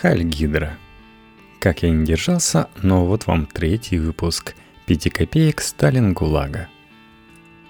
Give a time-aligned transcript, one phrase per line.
[0.00, 0.78] Халь Гидра.
[1.58, 4.54] Как я не держался, но вот вам третий выпуск
[4.86, 6.68] «Пяти копеек Сталин ГУЛАГа».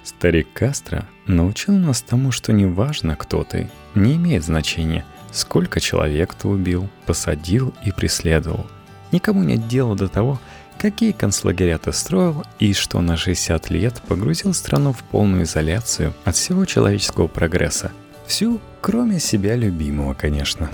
[0.04, 6.34] Старик Кастро научил нас тому, что не важно, кто ты, не имеет значения, сколько человек
[6.34, 8.66] ты убил, посадил и преследовал.
[9.10, 10.38] Никому нет дела до того,
[10.78, 16.36] какие концлагеря ты строил и что на 60 лет погрузил страну в полную изоляцию от
[16.36, 17.90] всего человеческого прогресса.
[18.26, 20.70] Всю, кроме себя любимого, конечно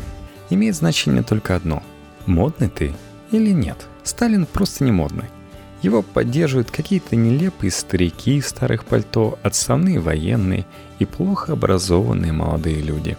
[0.50, 1.82] имеет значение только одно–
[2.26, 2.92] модный ты
[3.30, 3.86] или нет.
[4.02, 5.26] Сталин просто не модный.
[5.82, 10.66] Его поддерживают какие-то нелепые старики в старых пальто, отставные военные
[10.98, 13.16] и плохо образованные молодые люди.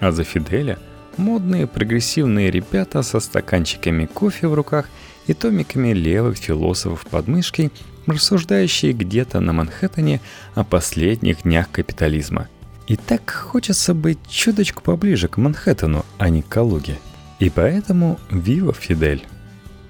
[0.00, 0.78] А за Фиделя–
[1.16, 4.88] модные прогрессивные ребята со стаканчиками кофе в руках
[5.26, 7.70] и томиками левых философов под мышкой,
[8.06, 10.20] рассуждающие где-то на Манхэттене
[10.54, 12.48] о последних днях капитализма–
[12.88, 16.98] и так хочется быть чуточку поближе к Манхэттену, а не к Калуге.
[17.38, 19.26] И поэтому «Вива Фидель».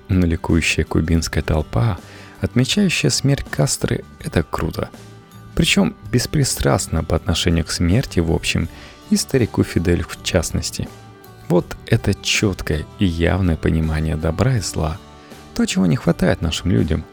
[0.08, 1.98] Но ликующая кубинская толпа,
[2.40, 4.90] отмечающая смерть Кастры, это круто.
[5.54, 8.68] Причем беспристрастно по отношению к смерти в общем
[9.10, 10.88] и старику Фидель в частности.
[11.48, 14.98] Вот это четкое и явное понимание добра и зла.
[15.54, 17.04] То, чего не хватает нашим людям.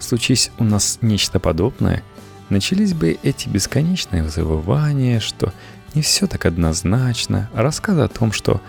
[0.00, 2.02] Случись у нас нечто подобное–
[2.50, 5.52] начались бы эти бесконечные завывания, что
[5.94, 8.60] не все так однозначно, рассказы о том, что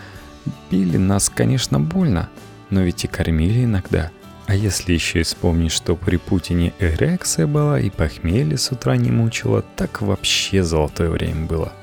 [0.70, 2.30] били нас, конечно, больно,
[2.70, 4.12] но ведь и кормили иногда.
[4.48, 9.12] А если еще и вспомнить, что при Путине эрекция была и похмелье с утра не
[9.12, 11.74] мучило, так вообще золотое время было.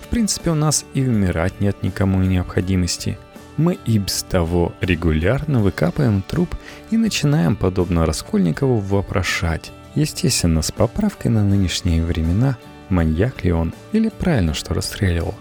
[0.00, 3.18] В принципе, у нас и умирать нет никому необходимости.
[3.56, 6.54] Мы и без того регулярно выкапываем труп
[6.90, 12.58] и начинаем, подобно Раскольникову, вопрошать, Естественно, с поправкой на нынешние времена,
[12.90, 15.34] маньяк ли он или правильно что расстреливал.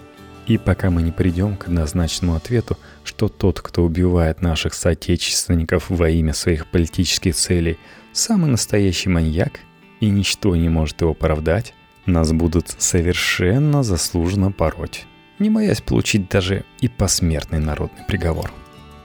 [0.48, 6.10] И пока мы не придем к однозначному ответу, что тот, кто убивает наших соотечественников во
[6.10, 7.78] имя своих политических целей,
[8.14, 9.60] самый настоящий маньяк,
[10.00, 11.74] и ничто не может его оправдать,
[12.06, 15.06] нас будут совершенно заслуженно пороть,
[15.38, 18.54] не боясь получить даже и посмертный народный приговор.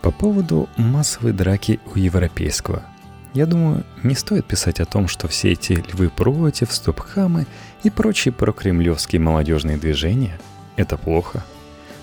[0.03, 2.85] По поводу массовой драки у европейского–
[3.33, 7.47] я думаю, не стоит писать о том, что все эти львы против, стопхамы
[7.85, 10.41] и прочие прокремлевские молодежные движения–
[10.77, 11.45] это плохо.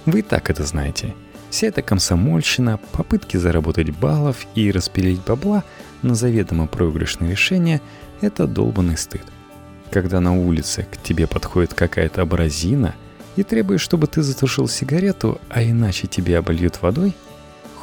[0.06, 1.14] Вы и так это знаете.
[1.50, 5.64] Вся эта комсомольщина, попытки заработать баллов и распилить бабла
[6.02, 7.82] на заведомо проигрышные решения–
[8.22, 9.24] это долбанный стыд.
[9.92, 12.96] Когда на улице к тебе подходит какая-то абразина
[13.36, 17.14] и требует, чтобы ты затушил сигарету, а иначе тебе обольют водой,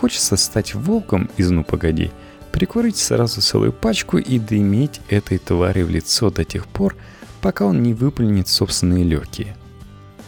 [0.00, 2.10] хочется стать волком из «Ну погоди»,–
[2.54, 6.94] прикурить сразу целую пачку и дымить этой твари в лицо до тех пор,
[7.41, 9.56] пока он не выплюнет собственные легкие.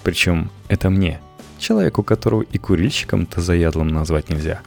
[0.02, 1.20] Причем это мне,
[1.60, 4.60] человеку, которого и курильщиком-то заядлым назвать нельзя.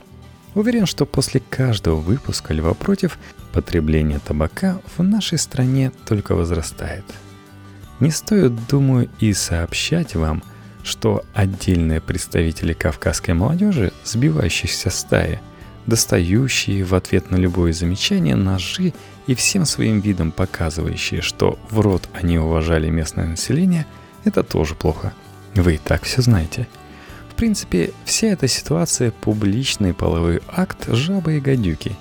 [0.55, 3.19] Уверен, что после каждого выпуска «Льва против»
[3.51, 7.03] потребление табака в нашей стране только возрастает.
[7.99, 10.43] Не стоит, думаю, и сообщать вам,
[10.81, 15.41] что отдельные представители кавказской молодежи, сбивающихся стаи,
[15.89, 18.93] достающие в ответ на любое замечание ножи
[19.27, 23.85] и всем своим видом показывающие, что в рот они уважали местное население,
[24.23, 25.13] это тоже плохо.
[25.55, 26.67] Вы и так все знаете.
[27.29, 31.95] В принципе, вся эта ситуация– публичный половой акт жабы и гадюки.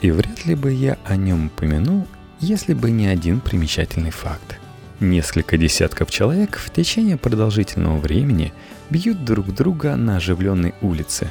[0.00, 2.06] И вряд ли бы я о нем упомянул,
[2.40, 4.58] если бы не один примечательный факт.
[5.00, 8.52] Несколько десятков человек в течение продолжительного времени
[8.90, 11.28] бьют друг друга на оживленной улице,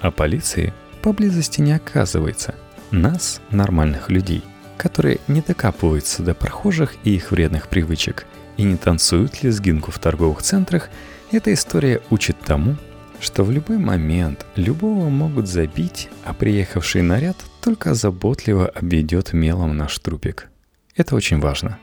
[0.00, 2.54] а полиции поблизости не оказывается.
[2.90, 4.42] Нас, нормальных людей,
[4.76, 8.26] которые не докапываются до прохожих и их вредных привычек
[8.56, 10.88] и не танцуют лезгинку в торговых центрах,
[11.30, 12.76] эта история учит тому,
[13.20, 19.98] что в любой момент любого могут забить, а приехавший наряд только заботливо обведет мелом наш
[19.98, 20.48] трупик.
[20.96, 21.78] Это очень важно.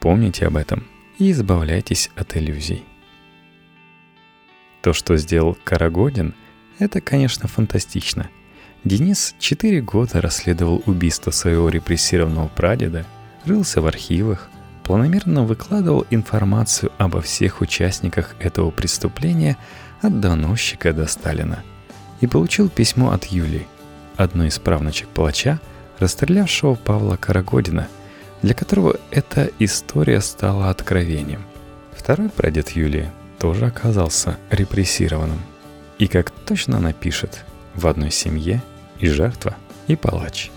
[0.00, 0.86] Помните об этом
[1.18, 2.82] и избавляйтесь от иллюзий.
[4.82, 6.34] То, что сделал Карагодин,
[6.78, 8.30] это, конечно, фантастично–
[8.84, 13.04] Денис четыре года расследовал убийство своего репрессированного прадеда,
[13.44, 14.48] рылся в архивах,
[14.84, 19.58] планомерно выкладывал информацию обо всех участниках этого преступления
[20.00, 21.62] от доносчика до Сталина
[22.22, 23.66] и получил письмо от Юли,
[24.16, 25.60] одной из правнучек палача,
[25.98, 27.86] расстрелявшего Павла Карагодина,
[28.40, 31.42] для которого эта история стала откровением.
[31.92, 35.40] Второй прадед Юлии тоже оказался репрессированным.
[35.98, 37.44] И как точно напишет,
[37.74, 38.62] в одной семье
[39.00, 39.56] и жертва,
[39.86, 40.50] и палач.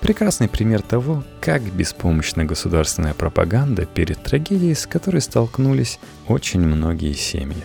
[0.00, 7.62] Прекрасный пример того, как беспомощна государственная пропаганда перед трагедией, с которой столкнулись очень многие семьи.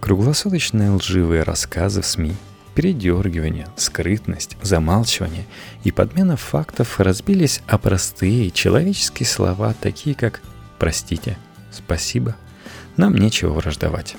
[0.00, 2.36] Круглосуточные лживые рассказы в СМИ,
[2.74, 5.46] передергивание, скрытность, замалчивание
[5.84, 10.40] и подмена фактов разбились о простые человеческие слова, такие как
[10.78, 11.36] «простите»,
[11.70, 12.34] «спасибо»,
[12.96, 14.16] «нам нечего враждовать».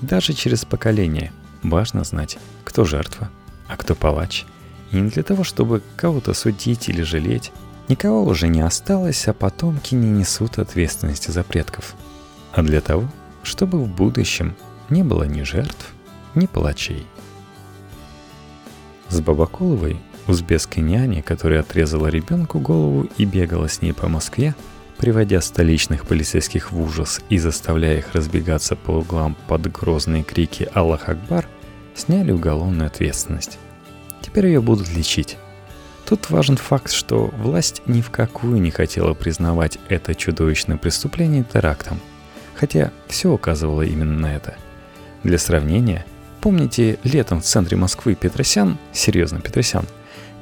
[0.00, 1.32] Даже через поколение
[1.62, 3.30] важно знать, кто жертва,
[3.68, 4.46] а кто палач.
[4.92, 7.52] И не для того, чтобы кого-то судить или жалеть,
[7.88, 11.94] никого уже не осталось, а потомки не несут ответственности за предков.
[12.52, 13.08] А для того,
[13.42, 14.56] чтобы в будущем
[14.88, 15.92] не было ни жертв,
[16.34, 17.06] ни палачей.
[19.08, 24.54] С Бабакуловой, узбекской няни, которая отрезала ребенку голову и бегала с ней по Москве,
[24.98, 31.08] приводя столичных полицейских в ужас и заставляя их разбегаться по углам под грозные крики «Аллах
[31.08, 31.48] Акбар»,
[31.94, 33.58] сняли уголовную ответственность.
[34.20, 35.36] Теперь ее будут лечить.
[36.04, 42.00] Тут важен факт, что власть ни в какую не хотела признавать это чудовищное преступление терактом,
[42.54, 44.54] хотя все указывало именно на это.
[45.22, 46.04] Для сравнения–
[46.40, 49.84] Помните, летом в центре Москвы Петросян, серьезно Петросян,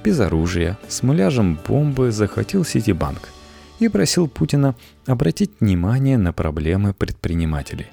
[0.04, 3.30] без оружия, с муляжем бомбы захватил Ситибанк
[3.80, 4.76] и просил Путина
[5.06, 7.86] обратить внимание на проблемы предпринимателей.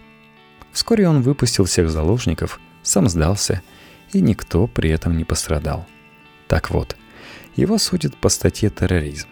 [0.71, 3.63] Вскоре он выпустил всех заложников, сам сдался,
[4.15, 5.85] и никто при этом не пострадал.
[6.47, 6.95] Так вот,
[7.55, 9.27] его судят по статье «Терроризм».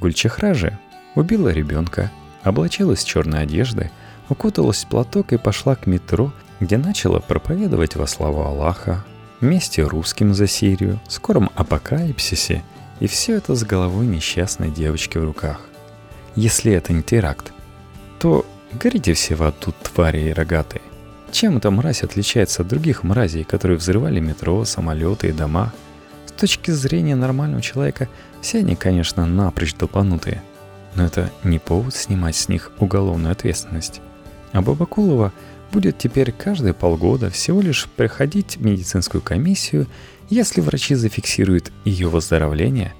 [0.00, 0.78] Гульчахра же
[1.14, 2.10] убила ребенка,
[2.42, 3.90] облачилась в черной одежды,
[4.28, 9.04] укуталась в платок и пошла к метро где начала проповедовать во славу Аллаха,
[9.40, 12.62] вместе русским за Сирию, скором апокалипсисе,
[13.00, 15.60] и все это с головой несчастной девочки в руках.
[16.34, 17.52] Если это не теракт,
[18.18, 20.82] то горите все в аду твари и рогатые.
[21.30, 25.72] Чем эта мразь отличается от других мразей, которые взрывали метро, самолеты и дома?
[26.26, 28.08] С точки зрения нормального человека,
[28.40, 30.42] все они, конечно, напрочь долбанутые.
[30.94, 34.00] Но это не повод снимать с них уголовную ответственность.
[34.52, 35.32] А Бабакулова–
[35.72, 39.86] будет теперь каждые полгода всего лишь проходить медицинскую комиссию,
[40.30, 42.94] если врачи зафиксируют ее выздоровление,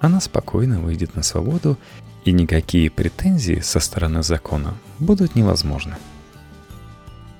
[0.00, 1.78] она спокойно выйдет на свободу,
[2.24, 5.96] и никакие претензии со стороны закона будут невозможны.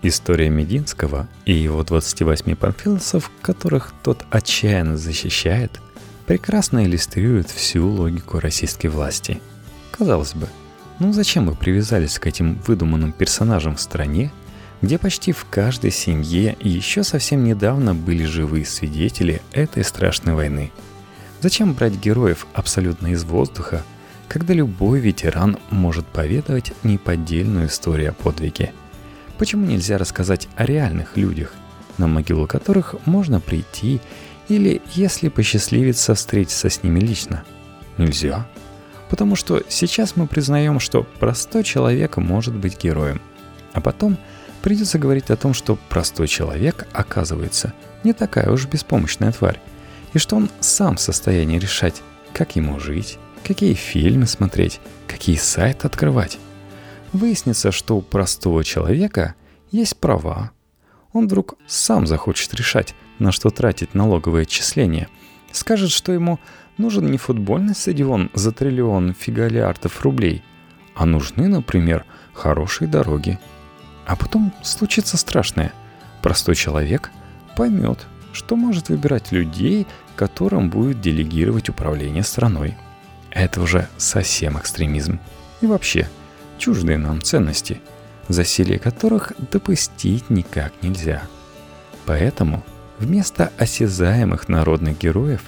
[0.03, 5.79] История Мединского и его 28 панфиловцев, которых тот отчаянно защищает,
[6.27, 9.41] прекрасно иллюстрирует всю логику российской власти.
[9.91, 10.49] Казалось бы,
[11.01, 14.33] ну зачем вы привязались к этим выдуманным персонажам в стране,
[14.81, 20.73] где почти в каждой семье еще совсем недавно были живые свидетели этой страшной войны.
[21.43, 23.83] Зачем брать героев абсолютно из воздуха,
[24.29, 28.73] когда любой ветеран может поведать неподдельную историю о подвиге?
[29.41, 31.53] Почему нельзя рассказать о реальных людях,
[31.99, 34.01] на могилу которых можно прийти
[34.49, 37.43] или, если посчастливится, встретиться с ними лично?
[37.99, 38.47] Нельзя.
[39.09, 43.21] Потому что сейчас мы признаем, что простой человек может быть героем.
[43.73, 44.17] А потом–
[44.63, 47.73] Придется говорить о том, что простой человек, оказывается,
[48.05, 49.61] не такая уж беспомощная тварь,
[50.13, 52.03] и что он сам в состоянии решать,
[52.35, 56.39] как ему жить, какие фильмы смотреть, какие сайты открывать.
[57.13, 59.35] Выяснится, что у простого человека
[59.71, 60.53] есть права.
[61.13, 65.09] Он вдруг сам захочет решать, на что тратить налоговые отчисления.
[65.53, 66.39] Скажет, что ему
[66.79, 70.43] нужен не футбольный стадион за триллион фигалиардов рублей,
[70.95, 73.39] а нужны, например, хорошие дороги–
[74.11, 75.73] а потом случится страшное.
[76.21, 77.13] Простой человек
[77.57, 79.87] поймет, что может выбирать людей,
[80.17, 82.77] которым будет делегировать управление страной.
[83.31, 85.21] Это уже совсем экстремизм.
[85.61, 86.09] И вообще,
[86.61, 87.81] чуждые нам ценности,
[88.29, 91.23] засилие которых допустить никак нельзя.
[92.07, 92.63] Поэтому
[92.99, 95.43] вместо осязаемых народных героев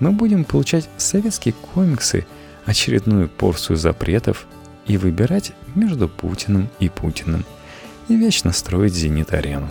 [0.00, 2.26] мы будем получать советские комиксы,
[2.66, 4.46] очередную порцию запретов
[4.86, 7.44] и выбирать между Путиным и Путиным–
[8.08, 9.68] и вечно строить «Зенит-арену».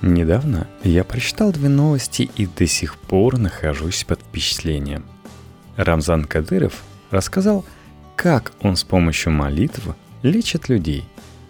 [0.00, 5.04] Недавно я прочитал две новости и до сих пор нахожусь под впечатлением.
[5.76, 7.64] Рамзан Кадыров рассказал,
[8.18, 9.94] как он с помощью молитв
[10.24, 11.04] лечит людей.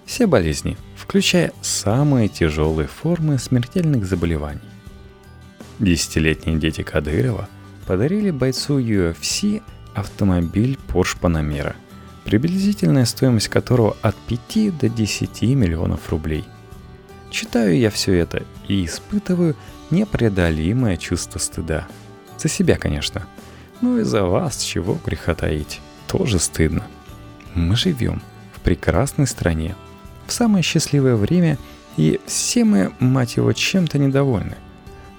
[0.04, 4.60] Все болезни, включая самые тяжелые формы смертельных заболеваний.
[5.78, 7.48] Десятилетние дети Кадырова
[7.86, 9.62] подарили бойцу UFC
[9.94, 11.74] автомобиль Porsche Panamera–
[12.26, 16.44] приблизительная стоимость которого от 5 до 10 миллионов рублей.
[17.30, 19.56] Читаю я все это и испытываю
[19.90, 21.88] непреодолимое чувство стыда.
[22.36, 23.26] За себя, конечно.
[23.80, 25.80] Ну и за вас, чего греха таить.
[26.08, 26.84] Тоже стыдно.
[27.54, 28.20] Мы живем
[28.54, 29.76] в прекрасной стране,
[30.26, 31.58] в самое счастливое время,
[31.96, 34.56] и все мы, мать его, чем-то недовольны.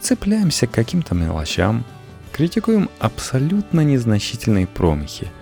[0.01, 1.85] Цепляемся к каким-то мелочам,
[2.33, 5.27] критикуем абсолютно незначительные промахи–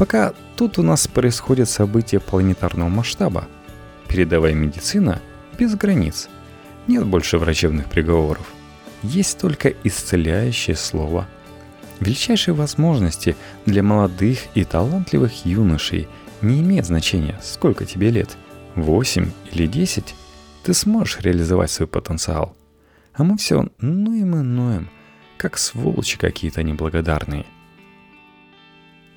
[0.00, 3.46] Пока тут у нас происходят события планетарного масштаба.
[4.08, 5.20] Передовая медицина
[5.58, 6.30] без границ.
[6.86, 8.46] Нет больше врачебных приговоров.
[9.02, 11.28] Есть только исцеляющее слово.
[12.00, 16.08] Величайшие возможности для молодых и талантливых юношей
[16.42, 18.36] не имеет значения, сколько тебе лет–
[18.74, 20.14] 8 или 10–
[20.62, 22.56] ты сможешь реализовать свой потенциал.
[23.14, 24.90] А мы все ноем и ноем,
[25.36, 27.46] как сволочи какие-то неблагодарные.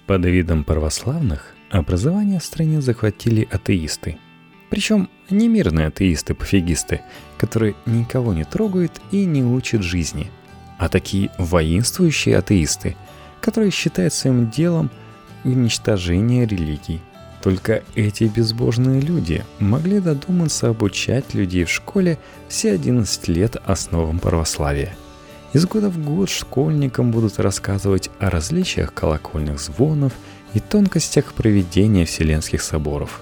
[0.08, 4.18] Под видом православных образование в стране захватили атеисты–
[4.74, 7.02] причем не мирные атеисты-пофигисты,
[7.38, 10.32] которые никого не трогают и не учат жизни,
[10.84, 12.98] а такие воинствующие атеисты,
[13.40, 14.92] которые считают своим делом
[15.46, 17.00] уничтожение религий.
[17.42, 24.94] Только эти безбожные люди могли додуматься обучать людей в школе все 11 лет основам православия.
[25.54, 30.12] Из года в год школьникам будут рассказывать о различиях колокольных звонов
[30.54, 33.22] и тонкостях проведения вселенских соборов.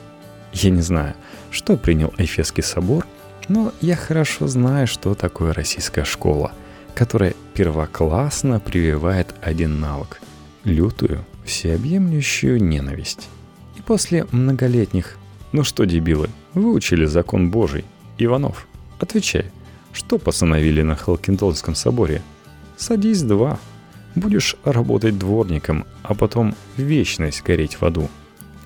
[0.52, 1.14] Я не знаю–
[1.52, 3.06] что принял Эфесский собор,
[3.50, 6.54] но я хорошо знаю, что такое российская школа,
[6.96, 10.22] которая первоклассно прививает один навык–
[10.64, 13.28] лютую, всеобъемлющую ненависть.
[13.78, 15.18] И после многолетних
[15.52, 17.86] «Ну что, дебилы, выучили закон Божий?
[18.18, 18.68] Иванов,
[19.00, 19.46] отвечай,
[19.92, 22.22] что постановили на Халкинтонском соборе?
[22.78, 23.60] Садись два.
[24.16, 28.10] Будешь работать дворником, а потом вечность гореть в аду–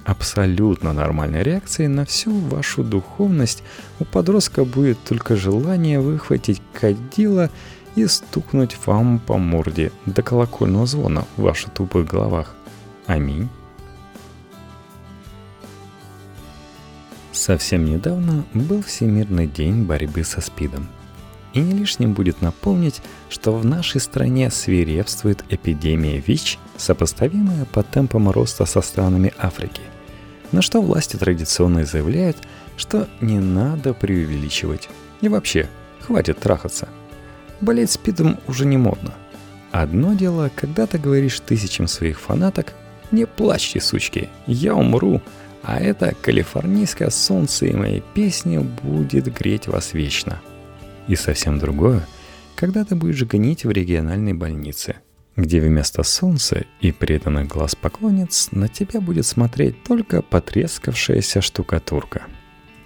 [0.05, 3.63] абсолютно нормальной реакцией на всю вашу духовность
[3.99, 7.49] у подростка будет только желание выхватить кадила
[7.95, 12.55] и стукнуть вам по морде до колокольного звона в ваших тупых головах.
[13.05, 13.49] Аминь.
[17.31, 20.87] Совсем недавно был Всемирный день борьбы со СПИДом.
[21.53, 28.29] И не лишним будет напомнить, что в нашей стране свирепствует эпидемия ВИЧ, сопоставимая по темпам
[28.29, 29.81] роста со странами Африки–
[30.51, 32.37] на что власти традиционно заявляют,
[32.77, 34.89] что не надо преувеличивать.
[35.21, 35.67] И вообще,
[35.99, 36.87] хватит трахаться.
[37.61, 39.13] Болеть спидом уже не модно.
[39.71, 42.73] Одно дело, когда ты говоришь тысячам своих фанаток
[43.11, 45.21] «Не плачьте, сучки, я умру»,
[45.63, 50.41] а это калифорнийское солнце и мои песни будет греть вас вечно.
[51.07, 52.07] И совсем другое,
[52.55, 54.97] когда ты будешь гнить в региональной больнице–
[55.35, 62.23] где вместо солнца и преданных глаз поклонниц на тебя будет смотреть только потрескавшаяся штукатурка.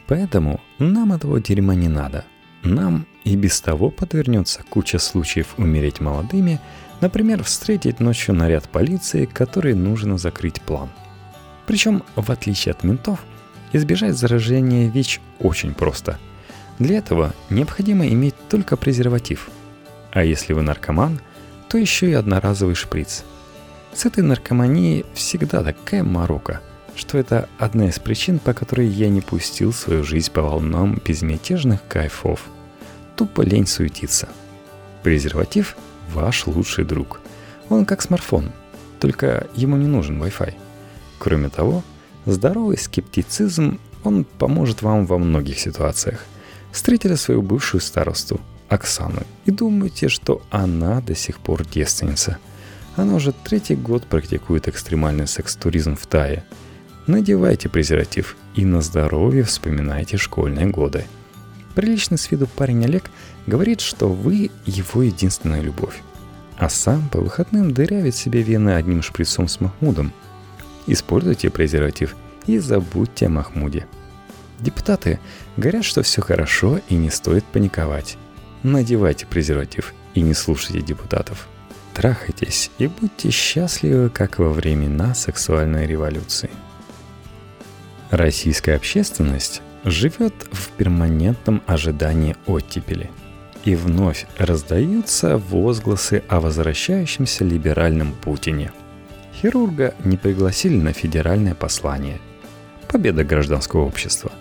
[0.08, 2.26] Поэтому нам этого дерьма не надо.
[2.64, 6.60] Нам и без того подвернется куча случаев умереть молодыми,
[7.02, 10.90] например, встретить ночью наряд полиции, который нужно закрыть план.
[11.66, 13.20] Причем, в отличие от ментов,
[13.74, 16.20] избежать заражения ВИЧ очень просто.
[16.80, 19.50] Для этого необходимо иметь только презерватив.
[20.12, 21.20] А если вы наркоман–
[21.70, 23.24] то еще и одноразовый шприц.
[23.94, 26.62] С этой наркоманией всегда такая морока,
[26.96, 31.88] что это одна из причин, по которой я не пустил свою жизнь по волнам безмятежных
[31.88, 32.42] кайфов.
[33.20, 34.30] Тупо лень суетиться.
[35.04, 35.76] Презерватив–
[36.14, 37.20] ваш лучший друг.
[37.68, 38.54] Он как смартфон,
[39.02, 40.54] только ему не нужен Wi-Fi.
[41.18, 41.84] Кроме того,
[42.26, 46.24] здоровый скептицизм, он поможет вам во многих ситуациях.
[46.72, 52.38] Встретили свою бывшую старосту– Оксану и думаете, что она до сих пор девственница.
[52.96, 56.46] Она уже третий год практикует экстремальный секс-туризм в Тае.
[57.06, 61.04] Надевайте презерватив и на здоровье вспоминайте школьные годы.
[61.76, 63.10] Приличный с виду парень Олег
[63.48, 66.02] говорит, что вы его единственная любовь.
[66.58, 70.12] А сам по выходным дырявит себе вены одним шприцом с Махмудом.
[70.88, 72.16] Используйте презерватив
[72.48, 73.88] и забудьте о Махмуде.
[74.60, 75.20] Депутаты
[75.56, 78.18] говорят, что все хорошо и не стоит паниковать.
[78.64, 81.48] Надевайте презерватив и не слушайте депутатов.
[81.94, 86.50] Трахайтесь и будьте счастливы, как во времена сексуальной революции.
[88.10, 93.10] Российская общественность живет в перманентном ожидании оттепели.
[93.66, 98.72] И вновь раздаются возгласы о возвращающемся либеральном Путине.
[99.34, 102.20] Хирурга не пригласили на федеральное послание.
[102.88, 104.32] Победа гражданского общества.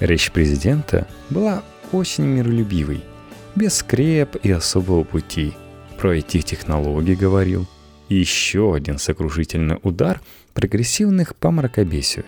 [0.00, 1.62] Речь президента была
[1.92, 3.02] очень миролюбивой–
[3.54, 5.52] без скреп и особого пути.
[5.98, 7.66] Про эти технологии говорил.
[8.08, 10.20] И еще один сокрушительный удар
[10.52, 12.24] прогрессивных по мракобесию.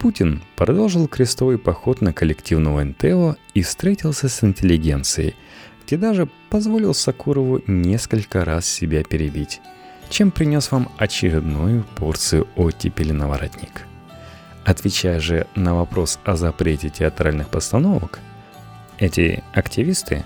[0.00, 5.36] Путин продолжил крестовый поход на коллективного НТО и встретился с интеллигенцией,
[5.84, 9.60] где даже позволил Сакурову несколько раз себя перебить,
[10.08, 13.82] чем принес вам очередную порцию оттепели на воротник.
[14.64, 18.20] Отвечая же на вопрос о запрете театральных постановок–
[19.00, 20.24] эти активисты,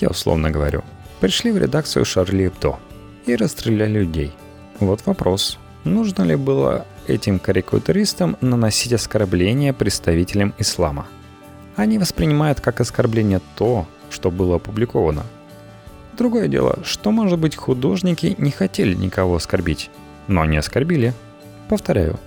[0.00, 0.84] я условно говорю,
[1.20, 2.78] пришли в редакцию Шарли Эбдо
[3.26, 4.32] и расстреляли людей.
[4.80, 11.06] Вот вопрос, нужно ли было этим карикатуристам наносить оскорбления представителям ислама?
[11.76, 15.24] Они воспринимают как оскорбление то, что было опубликовано.
[16.16, 19.90] Другое дело, что, может быть, художники не хотели никого оскорбить,
[20.26, 21.14] но они оскорбили.
[21.68, 22.18] Повторяю,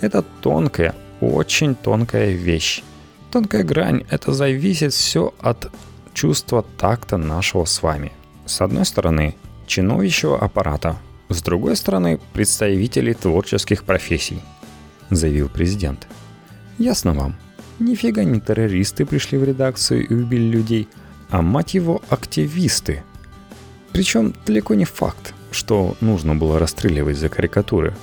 [0.00, 2.82] это тонкая, очень тонкая вещь.
[3.30, 5.70] Тонкая грань— это зависит все от
[6.12, 8.12] чувства такта нашего с вами.
[8.46, 10.96] С одной стороны, чиновничьего аппарата,
[11.28, 14.40] с другой стороны, представителей творческих профессий,
[15.10, 16.06] заявил президент.
[16.78, 17.36] Ясно вам,
[17.78, 20.88] нифига не террористы пришли в редакцию и убили людей,
[21.30, 23.02] а мать его активисты.
[23.92, 27.94] Причем далеко не факт, что нужно было расстреливать за карикатуры,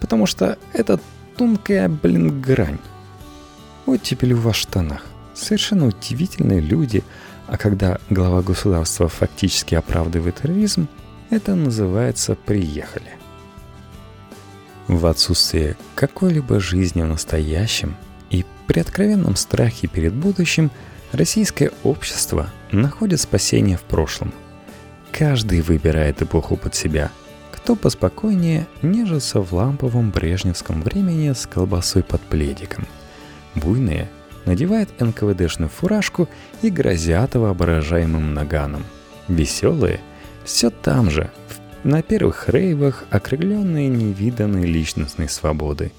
[0.00, 1.00] потому что это
[1.36, 2.78] тонкая, блин, грань.
[3.86, 5.04] Оттепели в ваших штанах.
[5.34, 7.02] Совершенно удивительные люди,
[7.46, 10.86] а когда глава государства фактически оправдывает терроризм,
[11.30, 13.12] это называется «приехали».
[14.88, 17.96] В отсутствие какой-либо жизни в настоящем
[18.28, 20.70] и при откровенном страхе перед будущим
[21.12, 24.32] российское общество находит спасение в прошлом.
[25.12, 27.10] Каждый выбирает эпоху под себя–
[27.70, 32.86] кто поспокойнее нежится в ламповом брежневском времени с колбасой под пледиком.
[33.54, 34.08] Буйные
[34.46, 36.28] надевают НКВДшную фуражку
[36.62, 38.84] и грозят воображаемым наганом.
[39.28, 40.00] Веселые
[40.44, 41.30] все там же,
[41.84, 45.92] на первых рейвах, окрыленные невиданной личностной свободы.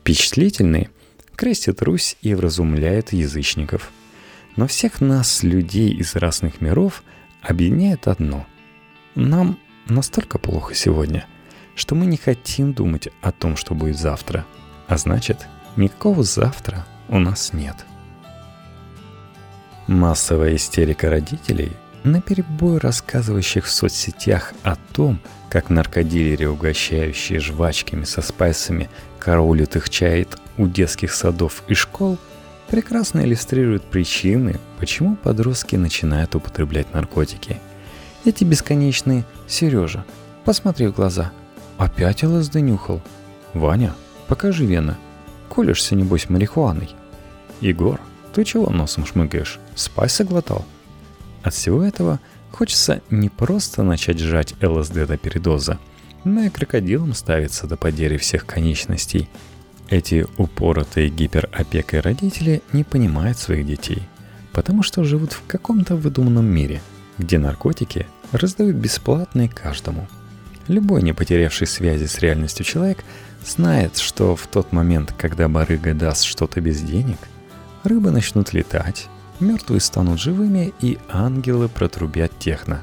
[0.00, 0.90] Впечатлительные
[1.36, 3.90] крестят Русь и вразумляют язычников.
[4.56, 7.02] Но всех нас, людей из разных миров,
[7.42, 8.46] объединяет одно.
[9.14, 11.26] Нам настолько плохо сегодня,
[11.76, 14.44] что мы не хотим думать о том, что будет завтра.
[14.88, 17.76] А значит, никакого завтра у нас нет.
[19.86, 21.72] Массовая истерика родителей,
[22.08, 29.90] на перебой рассказывающих в соцсетях о том, как наркодилеры, угощающие жвачками со спайсами, караулят их
[29.90, 32.18] чает у детских садов и школ,
[32.68, 37.60] прекрасно иллюстрирует причины, почему подростки начинают употреблять наркотики–
[38.24, 40.04] эти бесконечные «Сережа,
[40.44, 41.32] посмотри в глаза».
[41.78, 43.00] Опять ЛСД нюхал.
[43.54, 43.94] «Ваня,
[44.26, 44.96] покажи вены.
[45.48, 46.90] Колешься, небось, марихуаной».
[47.60, 48.00] «Егор,
[48.34, 49.58] ты чего носом шмыгаешь?
[49.74, 50.64] Спайса глотал?»
[51.42, 52.20] От всего этого
[52.50, 55.78] хочется не просто начать жать ЛСД до передоза,
[56.24, 59.28] но и крокодилом ставиться до потери всех конечностей.
[59.88, 64.02] Эти упоротые гиперопекой родители не понимают своих детей,
[64.52, 66.82] потому что живут в каком-то выдуманном мире,
[67.16, 70.06] где наркотики раздают бесплатно каждому.
[70.66, 72.98] Любой не потерявший связи с реальностью человек
[73.46, 77.16] знает, что в тот момент, когда барыга даст что-то без денег,
[77.84, 79.08] рыбы начнут летать,
[79.40, 82.82] мертвые станут живыми и ангелы протрубят техно.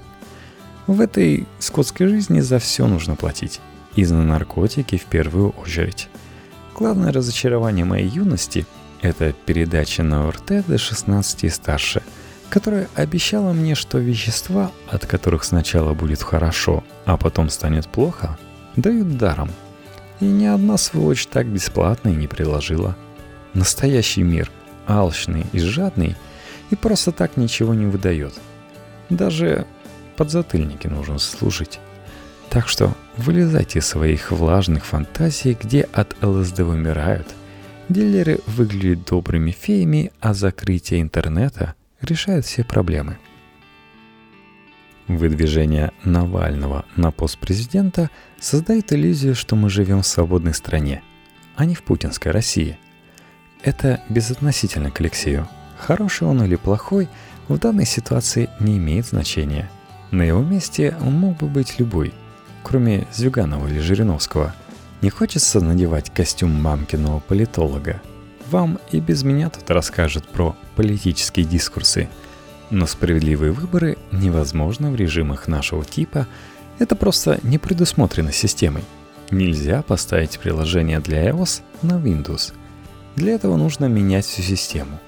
[0.87, 3.59] В этой скотской жизни за все нужно платить.
[3.95, 6.09] И за наркотики в первую очередь.
[6.75, 8.65] Главное разочарование моей юности–
[9.01, 12.01] это передача на ОРТ до 16 и старше–
[12.49, 18.37] которая обещала мне, что вещества, от которых сначала будет хорошо, а потом станет плохо,
[18.75, 19.49] дают даром.
[20.19, 22.95] И ни одна сволочь так бесплатно и не приложила.
[23.53, 24.51] Настоящий мир,
[24.87, 26.15] алчный и жадный,
[26.71, 28.33] и просто так ничего не выдает.
[29.09, 29.65] Даже
[30.17, 31.79] подзатыльники нужно служить.
[32.49, 37.27] Так что вылезайте из своих влажных фантазий, где от ЛСД вымирают.
[37.89, 41.75] Дилеры выглядят добрыми феями, а закрытие интернета–
[42.05, 43.17] решает все проблемы.
[45.07, 51.03] Выдвижение Навального на пост президента создает иллюзию, что мы живем в свободной стране,
[51.55, 52.77] а не в путинской России.
[53.61, 55.47] Это безотносительно к Алексею.
[55.77, 57.09] Хороший он или плохой
[57.47, 59.69] в данной ситуации не имеет значения.
[60.11, 62.13] На его месте он мог бы быть любой,
[62.63, 64.53] кроме Зюганова или Жириновского.
[65.01, 68.01] Не хочется надевать костюм мамкиного политолога–
[68.49, 72.07] вам и без меня тут расскажут про политические дискурсы.
[72.69, 76.27] Но справедливые выборы невозможны в режимах нашего типа.
[76.77, 78.83] Это просто не предусмотрено системой.
[79.31, 82.53] Нельзя поставить приложение для iOS на Windows.
[83.15, 84.99] Для этого нужно менять всю систему.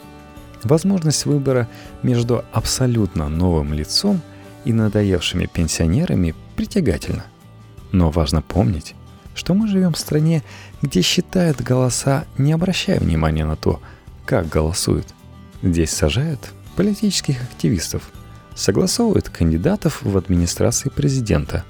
[0.68, 1.70] Возможность выбора
[2.04, 4.20] между абсолютно новым лицом
[4.66, 7.24] и надоевшими пенсионерами притягательна.
[7.94, 8.94] Но важно помнить,
[9.34, 10.44] что мы живем в стране,
[10.82, 13.82] где считают голоса, не обращая внимания на то,
[14.26, 15.08] как голосуют.
[15.64, 18.12] Здесь сажают политических активистов,
[18.54, 21.64] согласовывают кандидатов в администрации президента,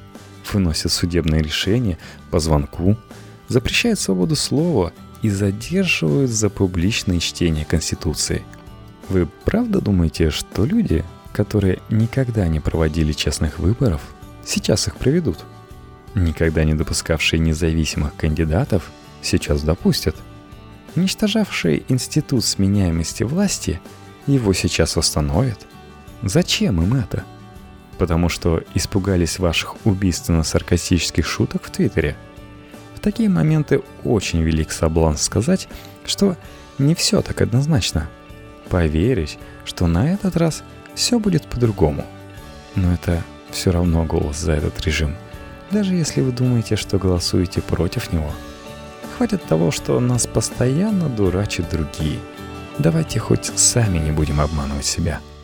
[0.51, 1.99] выносят судебные решения
[2.31, 2.97] по звонку,
[3.47, 8.43] запрещают свободу слова и задерживают за публичное чтение Конституции.
[9.09, 14.01] Вы правда думаете, что люди, которые никогда не проводили честных выборов,
[14.43, 15.45] сейчас их проведут?
[16.17, 18.91] никогда не допускавшие независимых кандидатов,
[19.21, 20.15] сейчас допустят.
[20.95, 23.79] Уничтожавшие институт сменяемости власти
[24.25, 25.65] его сейчас восстановят.
[26.23, 27.23] Зачем им это?
[27.97, 32.15] Потому что испугались ваших убийственно-саркастических шуток в Твиттере.
[32.95, 35.67] В такие моменты очень велик соблазн сказать,
[36.05, 36.35] что
[36.77, 38.09] не все так однозначно.
[38.69, 40.63] Поверить, что на этот раз
[40.95, 42.05] все будет по-другому.
[42.75, 45.15] Но это все равно голос за этот режим.
[45.71, 48.31] Даже если вы думаете, что голосуете против него.
[49.17, 52.19] Хватит того, что нас постоянно дурачат другие–
[52.79, 55.19] Давайте хоть сами не будем обманывать себя–